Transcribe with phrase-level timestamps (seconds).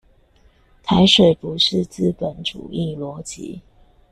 [0.81, 3.61] 台水不是資本主義邏輯